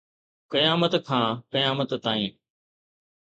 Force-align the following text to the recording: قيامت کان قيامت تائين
قيامت 0.51 0.93
کان 1.07 1.29
قيامت 1.51 1.91
تائين 2.03 2.33